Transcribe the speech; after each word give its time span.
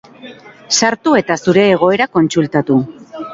Sartu 0.77 1.13
eta 1.19 1.37
zure 1.49 1.67
egoera 1.75 2.09
kontsultatu! 2.19 2.81